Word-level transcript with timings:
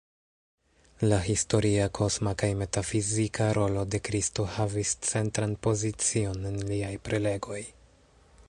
La 1.11 1.19
historia, 1.31 1.83
kosma 1.97 2.33
kaj 2.43 2.49
metafizika 2.61 3.49
rolo 3.59 3.83
de 3.95 4.01
Kristo 4.09 4.49
havis 4.57 4.97
centran 5.11 5.55
pozicion 5.67 6.53
en 6.53 6.61
liaj 6.73 6.93
prelegoj. 7.11 7.63